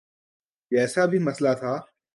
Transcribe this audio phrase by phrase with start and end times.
[0.71, 1.73] جیسا بھی مسئلہ تھا۔